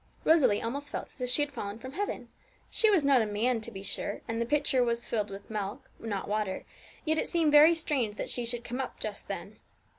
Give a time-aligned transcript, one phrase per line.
[0.23, 2.29] Rosalie almost felt as if she had fallen from heaven.
[2.71, 5.47] She was not a man, to be sure, and the pitcher was filled full of
[5.47, 6.65] milk, and not water;
[7.05, 9.59] yet it seemed very strange that she should come up just then.